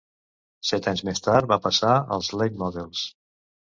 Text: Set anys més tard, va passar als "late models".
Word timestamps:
Set 0.69 0.89
anys 0.93 1.05
més 1.11 1.23
tard, 1.29 1.51
va 1.53 1.61
passar 1.69 1.95
als 2.19 2.35
"late 2.43 2.63
models". 2.67 3.09